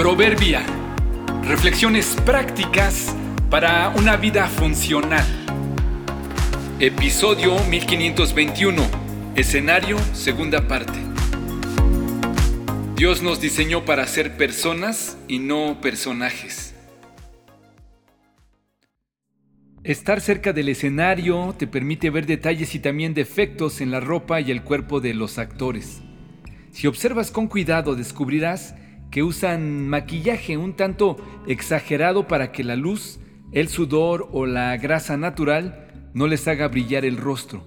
[0.00, 0.64] Proverbia.
[1.42, 3.14] Reflexiones prácticas
[3.50, 5.26] para una vida funcional.
[6.78, 8.82] Episodio 1521.
[9.34, 10.98] Escenario, segunda parte.
[12.96, 16.74] Dios nos diseñó para ser personas y no personajes.
[19.84, 24.50] Estar cerca del escenario te permite ver detalles y también defectos en la ropa y
[24.50, 26.00] el cuerpo de los actores.
[26.72, 28.74] Si observas con cuidado descubrirás
[29.10, 33.18] que usan maquillaje un tanto exagerado para que la luz,
[33.52, 37.64] el sudor o la grasa natural no les haga brillar el rostro.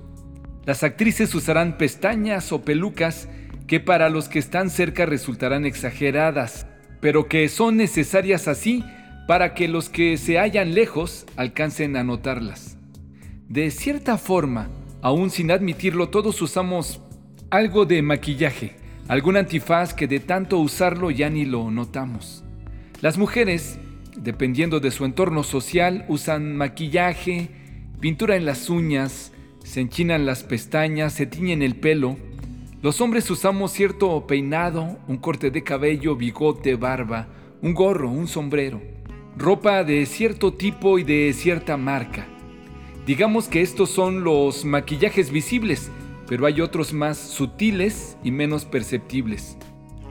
[0.66, 3.27] Las actrices usarán pestañas o pelucas
[3.67, 6.67] que para los que están cerca resultarán exageradas,
[7.02, 8.83] pero que son necesarias así
[9.27, 12.77] para que los que se hallan lejos alcancen a notarlas.
[13.49, 14.69] De cierta forma,
[15.02, 17.02] aún sin admitirlo, todos usamos
[17.49, 22.44] algo de maquillaje algún antifaz que de tanto usarlo ya ni lo notamos.
[23.02, 23.78] Las mujeres,
[24.16, 27.50] dependiendo de su entorno social, usan maquillaje,
[28.00, 29.31] pintura en las uñas,
[29.63, 32.17] se enchinan las pestañas, se tiñen el pelo.
[32.81, 37.28] Los hombres usamos cierto peinado, un corte de cabello, bigote, barba,
[37.61, 38.81] un gorro, un sombrero,
[39.38, 42.28] ropa de cierto tipo y de cierta marca.
[43.06, 45.91] Digamos que estos son los maquillajes visibles,
[46.27, 49.57] pero hay otros más sutiles y menos perceptibles.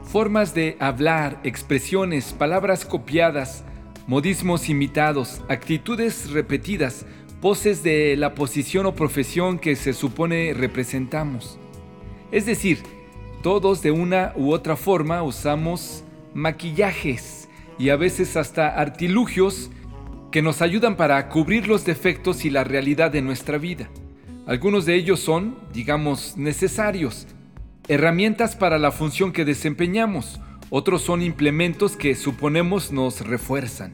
[0.03, 3.63] Formas de hablar, expresiones, palabras copiadas,
[4.05, 7.05] modismos imitados, actitudes repetidas,
[7.41, 11.59] poses de la posición o profesión que se supone representamos.
[12.31, 12.79] Es decir,
[13.41, 16.03] todos de una u otra forma usamos
[16.33, 19.71] maquillajes y a veces hasta artilugios
[20.31, 23.89] que nos ayudan para cubrir los defectos y la realidad de nuestra vida.
[24.45, 27.27] Algunos de ellos son, digamos, necesarios,
[27.87, 30.41] herramientas para la función que desempeñamos.
[30.69, 33.93] Otros son implementos que suponemos nos refuerzan.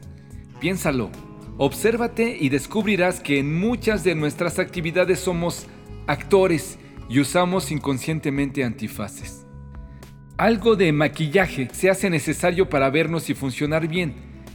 [0.58, 1.10] Piénsalo,
[1.56, 5.68] obsérvate y descubrirás que en muchas de nuestras actividades somos
[6.08, 9.46] actores y usamos inconscientemente antifaces.
[10.36, 14.14] Algo de maquillaje se hace necesario para vernos y funcionar bien.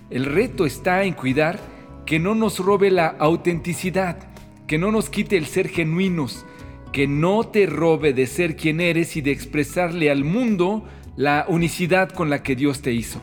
[0.10, 1.58] El reto está en cuidar
[2.06, 4.35] que no nos robe la autenticidad
[4.68, 6.46] que no nos quite el ser genuinos,
[6.92, 12.10] que no te robe de ser quien eres y de expresarle al mundo la unicidad
[12.10, 13.22] con la que Dios te hizo.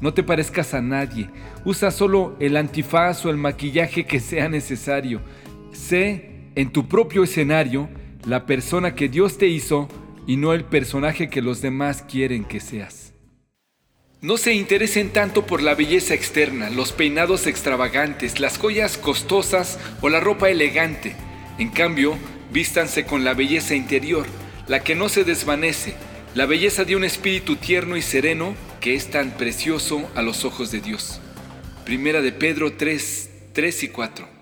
[0.00, 1.30] No te parezcas a nadie,
[1.64, 5.20] usa solo el antifaz o el maquillaje que sea necesario.
[5.72, 7.88] Sé en tu propio escenario
[8.26, 9.88] la persona que Dios te hizo
[10.26, 13.13] y no el personaje que los demás quieren que seas.
[14.24, 20.08] No se interesen tanto por la belleza externa, los peinados extravagantes, las joyas costosas o
[20.08, 21.14] la ropa elegante.
[21.58, 22.16] En cambio,
[22.50, 24.24] vístanse con la belleza interior,
[24.66, 25.92] la que no se desvanece,
[26.34, 30.70] la belleza de un espíritu tierno y sereno que es tan precioso a los ojos
[30.70, 31.20] de Dios.
[31.84, 34.33] Primera de Pedro 3, 3 y 4.